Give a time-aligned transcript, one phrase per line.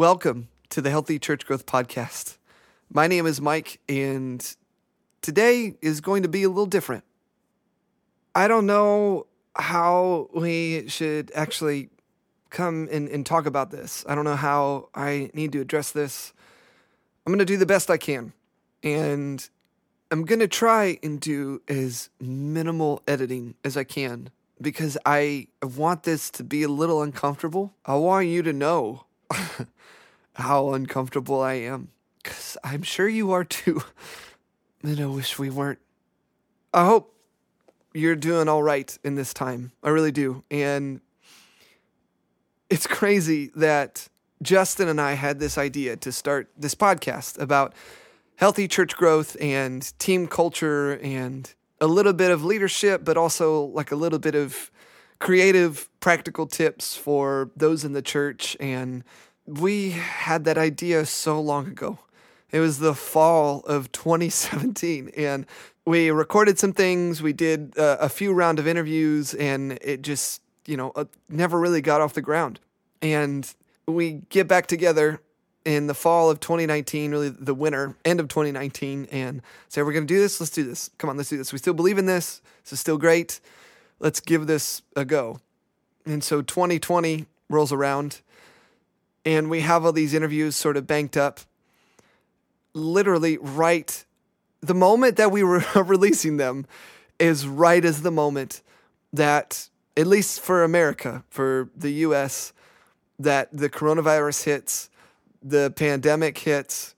[0.00, 2.38] Welcome to the Healthy Church Growth Podcast.
[2.90, 4.56] My name is Mike, and
[5.20, 7.04] today is going to be a little different.
[8.34, 11.90] I don't know how we should actually
[12.48, 14.02] come and, and talk about this.
[14.08, 16.32] I don't know how I need to address this.
[17.26, 18.32] I'm going to do the best I can.
[18.82, 19.46] And
[20.10, 24.30] I'm going to try and do as minimal editing as I can
[24.62, 27.74] because I want this to be a little uncomfortable.
[27.84, 29.04] I want you to know
[30.34, 31.88] how uncomfortable I am
[32.22, 33.82] because I'm sure you are too.
[34.82, 35.78] And I wish we weren't.
[36.72, 37.14] I hope
[37.92, 39.72] you're doing all right in this time.
[39.82, 40.42] I really do.
[40.50, 41.02] And
[42.70, 44.08] it's crazy that
[44.42, 47.74] Justin and I had this idea to start this podcast about
[48.36, 53.92] healthy church growth and team culture and a little bit of leadership, but also like
[53.92, 54.70] a little bit of
[55.18, 58.56] creative, practical tips for those in the church.
[58.58, 59.04] And
[59.58, 61.98] we had that idea so long ago.
[62.50, 65.46] It was the fall of 2017, and
[65.84, 67.22] we recorded some things.
[67.22, 71.58] We did uh, a few round of interviews, and it just, you know, uh, never
[71.58, 72.60] really got off the ground.
[73.02, 73.52] And
[73.86, 75.20] we get back together
[75.64, 80.06] in the fall of 2019, really the winter, end of 2019, and say, we're going
[80.06, 80.40] to do this.
[80.40, 80.90] Let's do this.
[80.98, 81.52] Come on, let's do this.
[81.52, 82.40] We still believe in this.
[82.64, 83.40] This is still great.
[83.98, 85.40] Let's give this a go.
[86.06, 88.22] And so 2020 rolls around,
[89.24, 91.40] and we have all these interviews sort of banked up.
[92.74, 94.04] Literally, right
[94.60, 96.66] the moment that we were releasing them
[97.18, 98.62] is right as the moment
[99.12, 102.52] that, at least for America, for the US,
[103.18, 104.90] that the coronavirus hits,
[105.42, 106.94] the pandemic hits,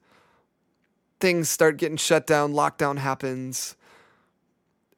[1.20, 3.77] things start getting shut down, lockdown happens,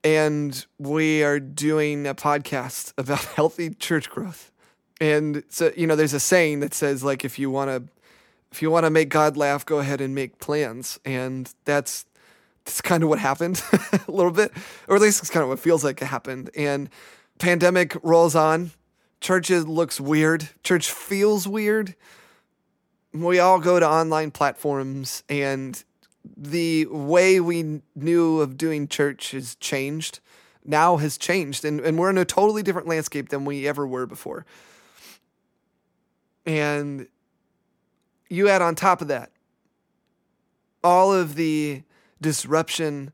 [0.02, 4.50] and we are doing a podcast about healthy church growth.
[5.00, 7.92] And so, you know, there's a saying that says like if you want to
[8.52, 11.00] if you want to make God laugh, go ahead and make plans.
[11.04, 12.06] And that's
[12.64, 14.52] that's kind of what happened a little bit,
[14.88, 16.50] or at least it's kind of what feels like it happened.
[16.56, 16.88] And
[17.38, 18.70] pandemic rolls on.
[19.20, 20.50] Church looks weird.
[20.62, 21.94] Church feels weird.
[23.12, 25.82] We all go to online platforms, and
[26.36, 30.20] the way we knew of doing church has changed.
[30.64, 34.06] Now has changed, and, and we're in a totally different landscape than we ever were
[34.06, 34.46] before.
[36.46, 37.08] And
[38.28, 39.30] you add on top of that
[40.82, 41.82] all of the
[42.20, 43.12] disruption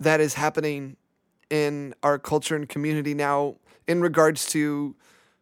[0.00, 0.96] that is happening
[1.48, 3.54] in our culture and community now
[3.86, 4.94] in regards to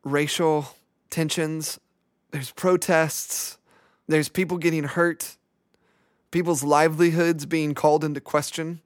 [0.04, 0.66] racial
[1.10, 1.80] tensions.
[2.30, 3.58] There's protests,
[4.06, 5.36] there's people getting hurt,
[6.30, 8.80] people's livelihoods being called into question,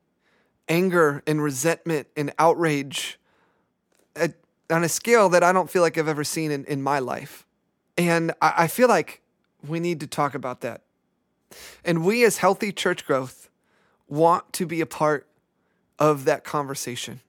[0.68, 3.18] anger and resentment and outrage
[4.14, 4.34] at,
[4.70, 7.46] on a scale that I don't feel like I've ever seen in, in my life.
[8.00, 9.20] And I, I feel like
[9.66, 10.80] we need to talk about that.
[11.84, 13.50] And we, as healthy church growth,
[14.08, 15.26] want to be a part
[15.98, 17.20] of that conversation.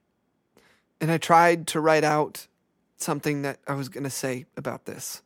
[1.01, 2.47] And I tried to write out
[2.95, 5.21] something that I was going to say about this.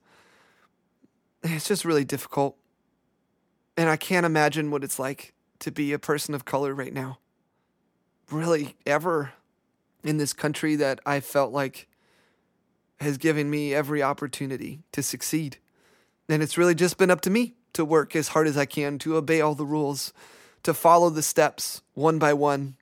[1.44, 2.58] It's just really difficult.
[3.78, 7.20] And I can't imagine what it's like to be a person of color right now.
[8.32, 9.34] Really, ever
[10.04, 11.88] in this country that I felt like
[13.00, 15.58] has given me every opportunity to succeed.
[16.30, 18.98] And it's really just been up to me to work as hard as I can
[19.00, 20.14] to obey all the rules,
[20.64, 22.76] to follow the steps one by one.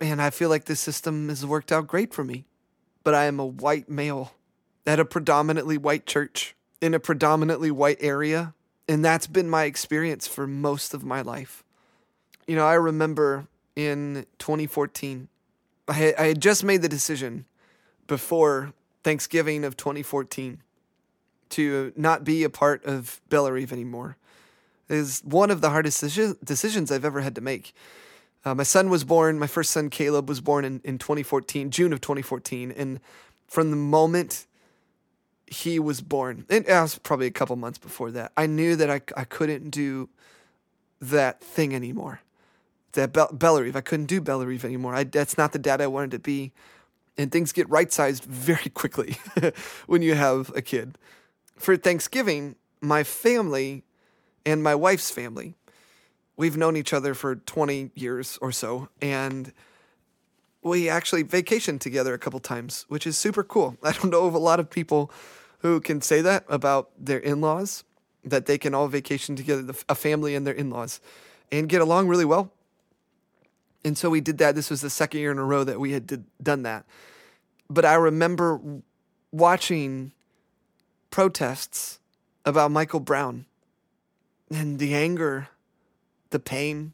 [0.00, 2.44] And I feel like this system has worked out great for me.
[3.02, 4.34] But I am a white male
[4.86, 8.54] at a predominantly white church in a predominantly white area.
[8.88, 11.64] And that's been my experience for most of my life.
[12.46, 13.46] You know, I remember
[13.76, 15.28] in 2014,
[15.88, 17.46] I had, just made the decision
[18.06, 18.72] before
[19.02, 20.62] Thanksgiving of 2014
[21.50, 24.16] to not be a part of Bellarive anymore.
[24.88, 26.00] Is one of the hardest
[26.44, 27.74] decisions I've ever had to make.
[28.44, 31.92] Uh, my son was born, my first son Caleb was born in, in 2014, June
[31.92, 32.72] of 2014.
[32.72, 33.00] And
[33.46, 34.46] from the moment
[35.46, 38.90] he was born, and it was probably a couple months before that, I knew that
[38.90, 40.08] I, I couldn't do
[41.00, 42.20] that thing anymore.
[42.92, 44.94] That Be- Bellarive, I couldn't do Bellarive anymore.
[44.94, 46.52] I, that's not the dad I wanted to be.
[47.18, 49.18] And things get right sized very quickly
[49.86, 50.96] when you have a kid
[51.60, 53.84] for Thanksgiving, my family
[54.46, 55.54] and my wife's family,
[56.36, 59.52] we've known each other for 20 years or so, and
[60.62, 63.76] we actually vacationed together a couple times, which is super cool.
[63.82, 65.12] I don't know of a lot of people
[65.58, 67.84] who can say that about their in laws,
[68.24, 71.00] that they can all vacation together, a family and their in laws,
[71.52, 72.50] and get along really well.
[73.84, 74.54] And so we did that.
[74.54, 76.84] This was the second year in a row that we had did, done that.
[77.68, 78.60] But I remember
[79.32, 80.12] watching
[81.10, 81.98] protests
[82.44, 83.46] about Michael Brown
[84.50, 85.48] and the anger,
[86.30, 86.92] the pain,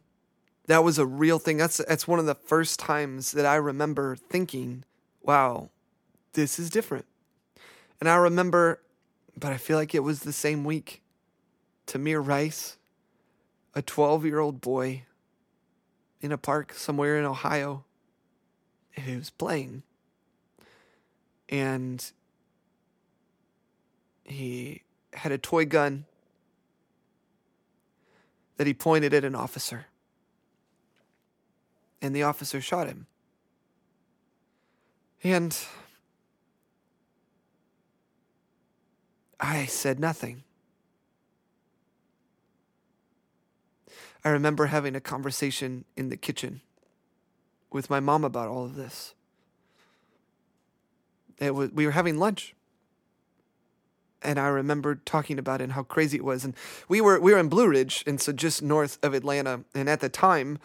[0.67, 1.57] that was a real thing.
[1.57, 4.85] That's that's one of the first times that I remember thinking,
[5.23, 5.71] "Wow,
[6.33, 7.07] this is different."
[8.01, 8.81] And I remember,
[9.39, 11.03] but I feel like it was the same week.
[11.87, 12.77] Tamir Rice,
[13.75, 15.05] a 12-year-old boy
[16.21, 17.85] in a park somewhere in Ohio,
[19.05, 19.83] who was playing,
[21.49, 22.13] and
[24.25, 24.83] he
[25.13, 26.05] had a toy gun
[28.57, 29.87] that he pointed at an officer
[32.07, 33.07] and the officer shot him.
[35.25, 35.59] And
[39.41, 40.45] I said nothing.
[44.27, 46.61] I remember having a conversation in the kitchen
[47.71, 49.15] with my mom about all of this.
[51.39, 52.53] It was, we were having lunch.
[54.23, 56.45] And I remember talking about it and how crazy it was.
[56.45, 56.55] And
[56.89, 59.61] we were we were in Blue Ridge, and so just north of Atlanta.
[59.77, 60.59] And at the time,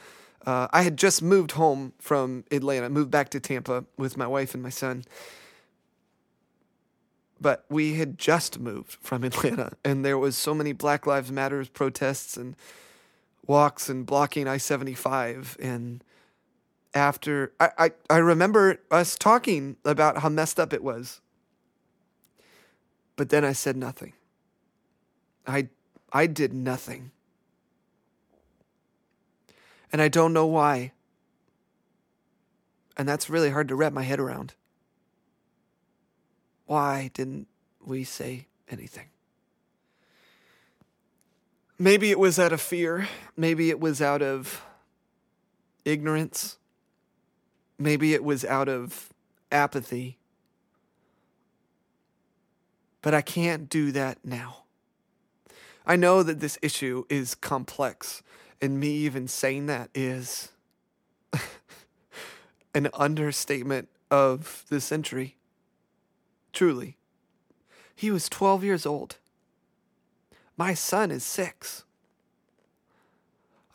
[0.44, 4.56] uh, I had just moved home from Atlanta, moved back to Tampa with my wife
[4.56, 5.04] and my son.
[7.40, 11.64] But we had just moved from Atlanta, and there was so many Black Lives Matter
[11.72, 12.56] protests and
[13.46, 15.58] walks and blocking I seventy five.
[15.60, 16.04] And
[16.94, 21.22] after I, I, I remember us talking about how messed up it was.
[23.16, 24.14] But then I said nothing.
[25.46, 25.70] I
[26.12, 27.12] I did nothing
[29.92, 30.94] and I don't know why.
[32.98, 34.54] And that's really hard to wrap my head around.
[36.66, 37.48] Why didn't
[37.84, 39.08] we say anything?
[41.82, 43.08] Maybe it was out of fear.
[43.36, 44.64] Maybe it was out of
[45.84, 46.60] ignorance.
[47.80, 49.10] Maybe it was out of
[49.52, 50.20] apathy.
[53.02, 54.58] But I can't do that now.
[55.84, 58.22] I know that this issue is complex
[58.62, 60.52] and me even saying that is
[62.76, 65.36] an understatement of the century.
[66.54, 66.98] Truly.
[67.96, 69.18] He was 12 years old.
[70.58, 71.84] My son is six.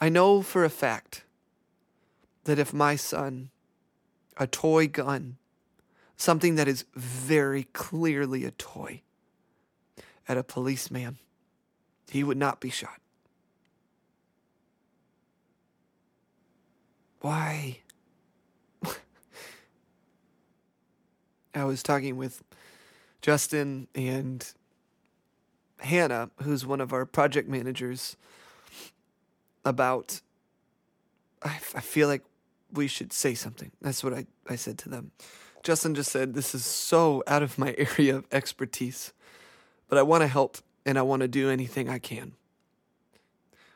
[0.00, 1.24] I know for a fact
[2.44, 3.50] that if my son,
[4.36, 5.36] a toy gun,
[6.16, 9.02] something that is very clearly a toy,
[10.28, 11.18] at a policeman,
[12.10, 13.00] he would not be shot.
[17.20, 17.78] Why?
[21.54, 22.42] I was talking with
[23.22, 24.52] Justin and
[25.80, 28.16] Hannah, who's one of our project managers,
[29.64, 30.20] about.
[31.42, 32.22] I, I feel like
[32.72, 33.70] we should say something.
[33.80, 35.12] That's what I, I said to them.
[35.62, 39.12] Justin just said, This is so out of my area of expertise,
[39.88, 42.32] but I want to help and I want to do anything I can.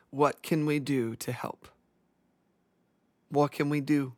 [0.09, 1.67] What can we do to help?
[3.29, 4.13] What can we do?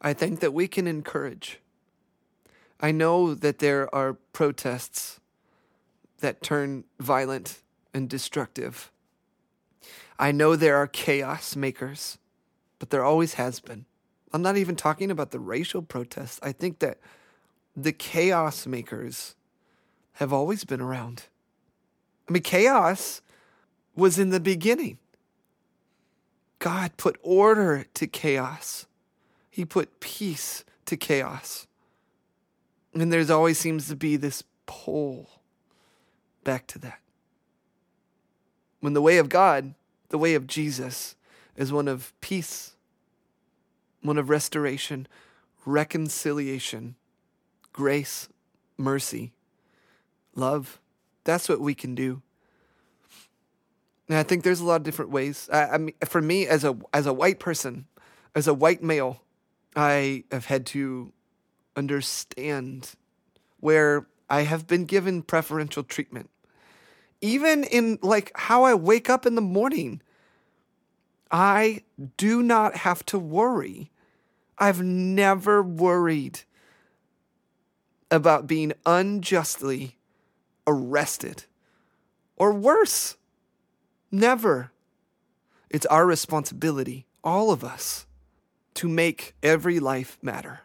[0.00, 1.58] I think that we can encourage.
[2.80, 5.20] I know that there are protests
[6.20, 7.62] that turn violent
[7.94, 8.90] and destructive.
[10.18, 12.18] I know there are chaos makers,
[12.78, 13.84] but there always has been.
[14.32, 16.40] I'm not even talking about the racial protests.
[16.42, 16.98] I think that
[17.76, 19.36] the chaos makers
[20.14, 21.24] have always been around.
[22.28, 23.22] I mean, chaos
[23.94, 24.98] was in the beginning.
[26.58, 28.86] God put order to chaos.
[29.50, 31.68] He put peace to chaos.
[32.92, 35.37] And there's always seems to be this pull
[36.48, 37.00] back to that.
[38.80, 39.74] When the way of God,
[40.08, 41.14] the way of Jesus,
[41.58, 42.72] is one of peace,
[44.00, 45.06] one of restoration,
[45.66, 46.94] reconciliation,
[47.74, 48.30] grace,
[48.78, 49.32] mercy,
[50.34, 50.80] love.
[51.24, 52.22] That's what we can do.
[54.08, 55.50] And I think there's a lot of different ways.
[55.52, 57.84] I, I mean, for me, as a as a white person,
[58.34, 59.20] as a white male,
[59.76, 61.12] I have had to
[61.76, 62.92] understand
[63.60, 66.30] where I have been given preferential treatment.
[67.20, 70.00] Even in like how I wake up in the morning,
[71.30, 71.82] I
[72.16, 73.90] do not have to worry.
[74.58, 76.40] I've never worried
[78.10, 79.96] about being unjustly
[80.66, 81.44] arrested
[82.36, 83.16] or worse
[84.10, 84.72] Never.
[85.68, 88.06] It's our responsibility, all of us,
[88.74, 90.60] to make every life matter,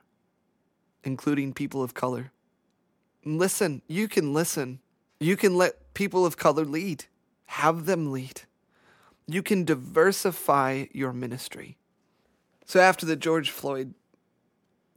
[1.03, 2.31] including people of color.
[3.25, 4.79] Listen, you can listen.
[5.19, 7.05] You can let people of color lead,
[7.45, 8.41] have them lead.
[9.27, 11.77] You can diversify your ministry.
[12.65, 13.93] So, after the George Floyd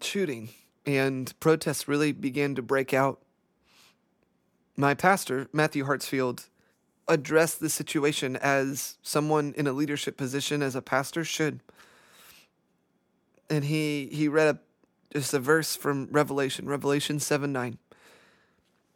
[0.01, 0.51] shooting
[0.85, 3.21] and protests really began to break out,
[4.77, 6.49] my pastor, Matthew Hartsfield,
[7.09, 11.61] addressed the situation as someone in a leadership position as a pastor should.
[13.49, 14.59] And he he read a
[15.13, 17.79] just a verse from Revelation, Revelation 7 9,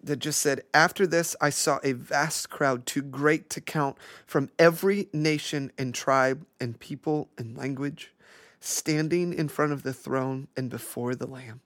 [0.02, 4.50] that just said, After this I saw a vast crowd, too great to count, from
[4.58, 8.12] every nation and tribe and people and language,
[8.60, 11.60] standing in front of the throne and before the Lamb.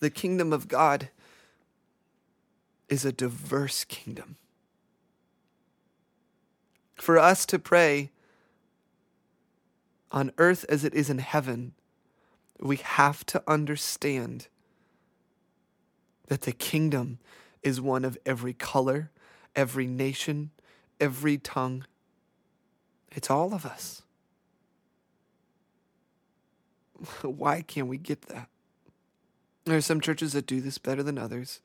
[0.00, 1.10] The kingdom of God
[2.88, 4.36] is a diverse kingdom.
[6.94, 8.10] For us to pray
[10.12, 11.72] on earth as it is in heaven,
[12.58, 14.48] we have to understand
[16.28, 17.18] that the kingdom
[17.66, 19.10] is one of every color,
[19.56, 20.52] every nation,
[21.00, 21.84] every tongue.
[23.10, 24.02] It's all of us.
[27.22, 28.48] Why can't we get that?
[29.64, 31.60] There are some churches that do this better than others.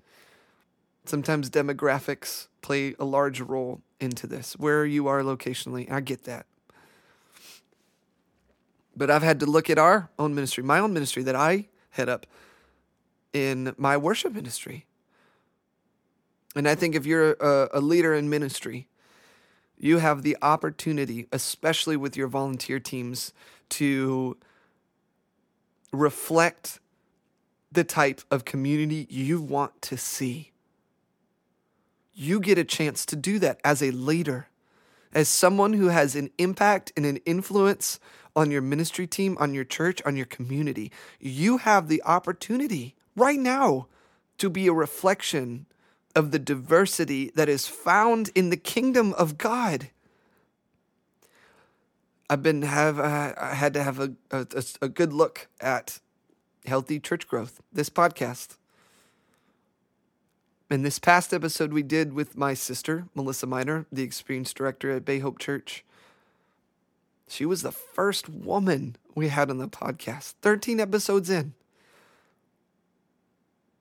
[1.05, 5.89] Sometimes demographics play a large role into this, where you are locationally.
[5.91, 6.47] I get that.
[8.97, 12.09] But I've had to look at our own ministry, my own ministry that I head
[12.09, 12.25] up
[13.33, 14.87] in my worship ministry.
[16.55, 18.87] And I think if you're a, a leader in ministry,
[19.77, 23.33] you have the opportunity, especially with your volunteer teams,
[23.69, 24.37] to
[25.91, 26.79] reflect
[27.71, 30.51] the type of community you want to see.
[32.13, 34.49] You get a chance to do that as a leader,
[35.13, 37.99] as someone who has an impact and an influence
[38.35, 40.91] on your ministry team, on your church, on your community.
[41.19, 43.87] You have the opportunity right now
[44.37, 45.65] to be a reflection
[46.15, 49.89] of the diversity that is found in the kingdom of God.
[52.29, 54.45] I've been have uh, I had to have a, a,
[54.81, 55.99] a good look at
[56.65, 57.61] healthy church growth.
[57.73, 58.57] This podcast.
[60.69, 65.03] In this past episode we did with my sister, Melissa Miner, the experienced director at
[65.03, 65.83] Bay Hope Church,
[67.27, 71.53] she was the first woman we had on the podcast, 13 episodes in.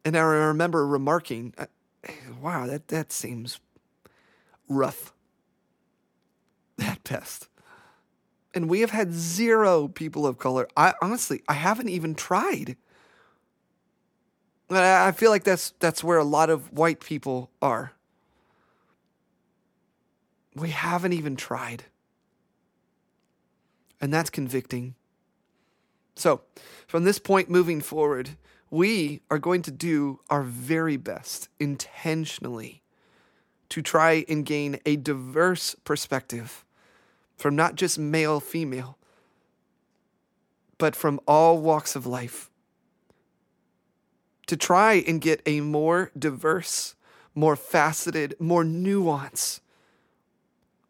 [0.05, 1.55] And I remember remarking,
[2.41, 3.61] wow, that, that seems
[4.69, 5.13] rough
[6.79, 7.49] at best.
[8.55, 10.67] And we have had zero people of color.
[10.77, 12.77] I honestly, I haven't even tried.
[14.71, 17.93] I feel like that's that's where a lot of white people are.
[20.55, 21.85] We haven't even tried.
[24.01, 24.95] And that's convicting.
[26.15, 26.43] So,
[26.87, 28.31] from this point moving forward,
[28.71, 32.83] we are going to do our very best intentionally
[33.69, 36.65] to try and gain a diverse perspective
[37.37, 38.97] from not just male, female,
[40.79, 42.51] but from all walks of life.
[44.47, 46.95] To try and get a more diverse,
[47.35, 49.61] more faceted, more nuanced,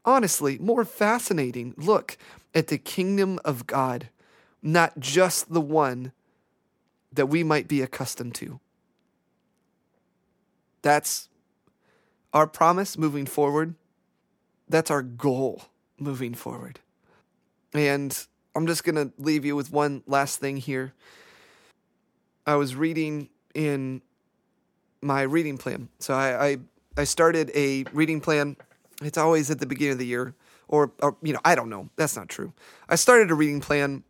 [0.04, 2.16] honestly, more fascinating look
[2.54, 4.08] at the kingdom of God,
[4.62, 6.12] not just the one
[7.12, 8.60] that we might be accustomed to.
[10.82, 11.28] That's
[12.32, 13.74] our promise moving forward.
[14.68, 15.62] That's our goal
[15.98, 16.78] moving forward.
[17.74, 18.16] And
[18.54, 20.92] I'm just going to leave you with one last thing here.
[22.46, 24.02] I was reading in
[25.02, 25.88] my reading plan.
[25.98, 26.56] So I, I,
[26.96, 28.56] I started a reading plan.
[29.02, 30.34] It's always at the beginning of the year
[30.68, 31.90] or, or you know, I don't know.
[31.96, 32.52] That's not true.
[32.88, 34.04] I started a reading plan,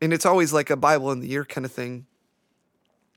[0.00, 2.06] and it's always like a Bible in the year kind of thing.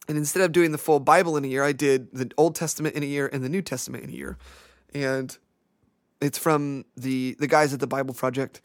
[0.07, 2.95] And instead of doing the full Bible in a year, I did the Old Testament
[2.95, 4.37] in a year and the New Testament in a year.
[4.93, 5.37] And
[6.19, 8.61] it's from the the guys at the Bible Project.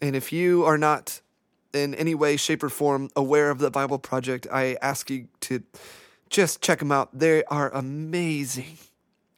[0.00, 1.20] And if you are not
[1.74, 5.62] in any way, shape, or form aware of the Bible Project, I ask you to
[6.30, 7.18] just check them out.
[7.18, 8.78] They are amazing.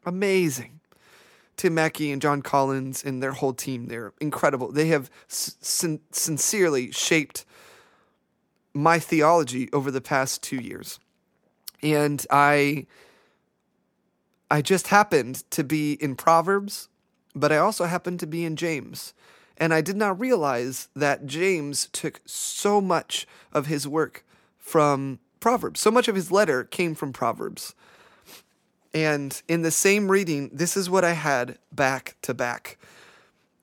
[0.06, 0.80] Amazing.
[1.56, 3.86] Tim Mackie and Jon Collins and their whole team.
[3.86, 4.72] They're incredible.
[4.72, 7.44] They have sin- sincerely shaped
[8.74, 10.98] my theology over the past two years.
[11.82, 12.86] And I
[14.50, 16.88] I just happened to be in Proverbs,
[17.34, 19.14] but I also happened to be in James.
[19.56, 24.24] And I did not realize that James took so much of his work
[24.58, 25.80] from Proverbs.
[25.80, 27.74] So much of his letter came from Proverbs.
[28.92, 32.78] And in the same reading, this is what I had back to back.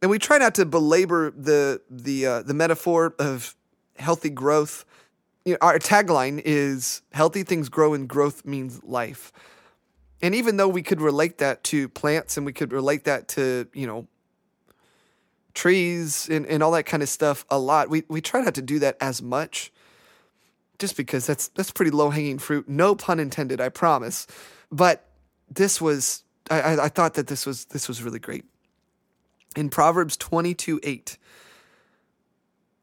[0.02, 3.56] And we try not to belabor the the uh, the metaphor of
[3.98, 4.86] healthy growth.
[5.48, 9.32] You know, our tagline is healthy things grow and growth means life.
[10.22, 13.66] And even though we could relate that to plants and we could relate that to,
[13.74, 14.08] you know,
[15.54, 18.62] trees and, and all that kind of stuff a lot, we, we try not to
[18.62, 19.72] do that as much.
[20.80, 22.68] Just because that's that's pretty low hanging fruit.
[22.68, 24.28] No pun intended, I promise.
[24.70, 25.06] But
[25.50, 28.44] this was I, I, I thought that this was this was really great.
[29.56, 31.18] In Proverbs 22 8,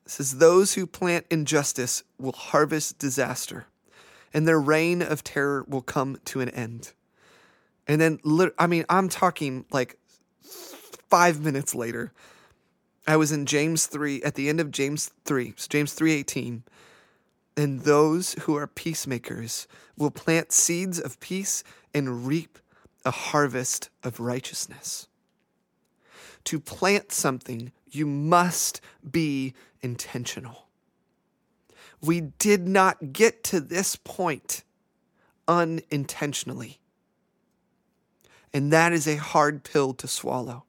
[0.07, 3.67] says, Those who plant injustice will harvest disaster,
[4.33, 6.93] and their reign of terror will come to an end.
[7.87, 8.19] And then,
[8.59, 9.99] I mean, I'm talking like
[11.09, 12.13] five minutes later,
[13.07, 16.63] I was in James 3, at the end of James 3, James 3.18,
[17.57, 22.59] and those who are peacemakers will plant seeds of peace and reap
[23.05, 25.07] a harvest of righteousness.
[26.45, 30.67] To plant something, you must be intentional.
[32.01, 34.65] We did not get to this point
[35.47, 36.81] unintentionally.
[38.53, 40.65] And that is a hard pill to swallow.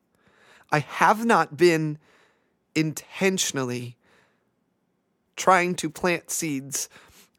[0.71, 1.97] I have not been
[2.75, 3.95] intentionally
[5.35, 6.89] trying to plant seeds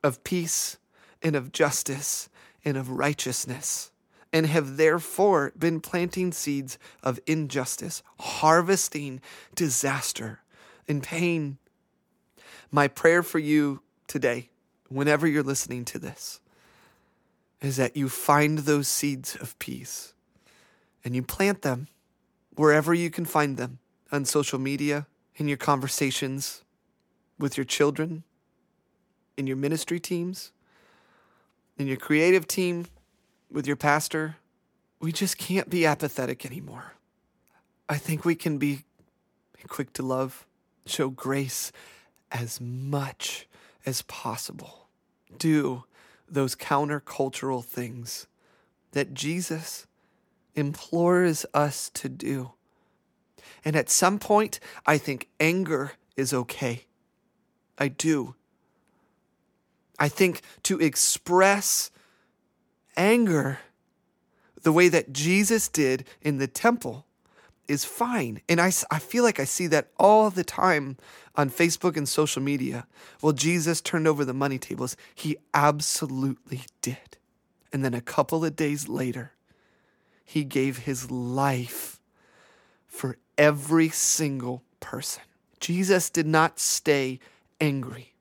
[0.03, 0.79] of peace
[1.23, 2.29] and of justice
[2.65, 3.91] and of righteousness,
[4.33, 9.21] and have therefore been planting seeds of injustice, harvesting
[9.55, 10.41] disaster
[10.89, 11.59] and pain.
[12.71, 14.51] My prayer for you today,
[14.89, 16.41] whenever you're listening to this,
[17.61, 20.13] is that you find those seeds of peace
[21.05, 21.89] and you plant them
[22.55, 23.79] wherever you can find them
[24.13, 25.07] on social media,
[25.37, 26.63] in your conversations
[27.39, 28.23] with your children,
[29.37, 30.53] in your ministry teams,
[31.77, 32.87] in your creative team,
[33.51, 34.37] with your pastor.
[35.01, 36.95] We just can't be apathetic anymore.
[37.89, 38.85] I think we can be
[39.69, 40.47] quick to love,
[40.87, 41.73] show grace
[42.41, 43.47] as much
[43.87, 44.89] as possible.
[45.39, 45.85] Do
[46.29, 48.27] those countercultural things
[48.93, 49.87] that Jesus
[50.55, 52.53] implores us to do.
[53.65, 56.85] And at some point, I think anger is okay.
[57.79, 58.35] I do.
[59.99, 61.91] I think to express
[62.97, 63.61] anger
[64.63, 67.06] the way that Jesus did in the temple
[67.69, 68.41] is fine.
[68.49, 70.97] And I, I feel like I see that all the time
[71.35, 72.87] on Facebook and social media.
[73.23, 74.97] Well, Jesus turned over the money tables.
[75.15, 77.19] He absolutely did.
[77.73, 79.33] And then a couple of days later,
[80.25, 82.01] he gave his life
[82.87, 85.23] for every single person.
[85.61, 87.21] Jesus did not stay
[87.61, 88.15] angry.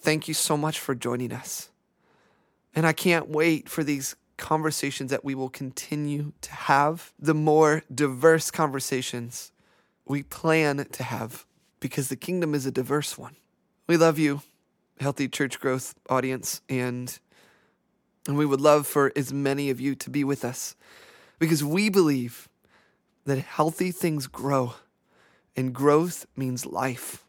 [0.00, 1.70] Thank you so much for joining us.
[2.74, 7.82] And I can't wait for these conversations that we will continue to have, the more
[7.92, 9.52] diverse conversations
[10.06, 11.44] we plan to have,
[11.80, 13.36] because the kingdom is a diverse one.
[13.86, 14.42] We love you,
[15.00, 17.18] Healthy Church Growth audience, and,
[18.26, 20.76] and we would love for as many of you to be with us
[21.38, 22.48] because we believe
[23.24, 24.74] that healthy things grow
[25.56, 27.25] and growth means life.